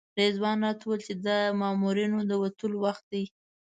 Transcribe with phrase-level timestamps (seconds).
[0.19, 1.29] رضوان راته وویل د
[1.59, 3.23] مامورینو د وتلو وخت دی.